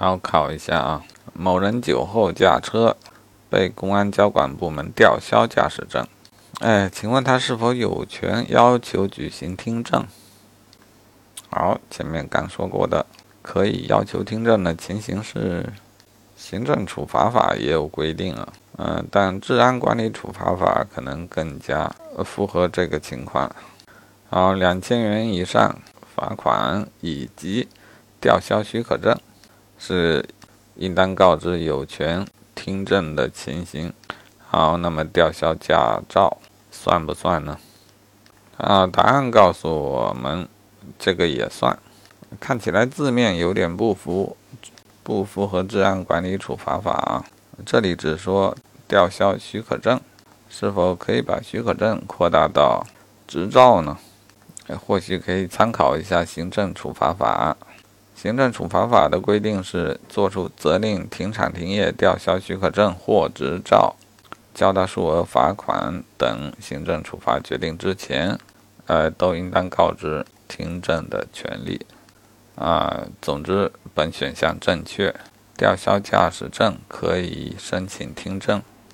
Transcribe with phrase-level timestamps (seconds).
[0.00, 1.02] 好，考一下啊。
[1.32, 2.96] 某人酒后驾车，
[3.50, 6.06] 被公安交管部门吊销驾驶证。
[6.60, 10.06] 哎，请问他是否有权要求举行听证？
[11.50, 13.04] 好，前面刚说过的，
[13.42, 15.72] 可以要求听证的情形是，
[16.36, 18.52] 行政处罚法也有规定啊。
[18.76, 21.92] 嗯，但治安管理处罚法可能更加
[22.24, 23.50] 符合这个情况。
[24.30, 25.76] 好，两千元以上
[26.14, 27.66] 罚款以及
[28.20, 29.18] 吊销许可证。
[29.78, 30.28] 是
[30.76, 33.92] 应当告知有权听证的情形。
[34.46, 36.38] 好，那么吊销驾照
[36.70, 37.58] 算不算呢？
[38.56, 40.48] 啊，答案告诉我们，
[40.98, 41.78] 这个也算。
[42.40, 44.36] 看起来字面有点不符，
[45.02, 47.24] 不符合治安管理处罚法啊。
[47.64, 48.56] 这里只说
[48.86, 50.00] 吊销许可证，
[50.50, 52.86] 是否可以把许可证扩大到
[53.26, 53.96] 执照呢？
[54.86, 57.56] 或许可以参考一下行政处罚法。
[58.20, 63.94] 行政处罚法的规定是，作出责令停产停业、吊销许可证或执照、
[64.52, 68.36] 交达数额罚款等行政处罚决定之前，
[68.86, 71.86] 呃，都应当告知听证的权利。
[72.56, 75.14] 啊，总之，本选项正确，
[75.56, 78.60] 吊销驾驶证可以申请听证。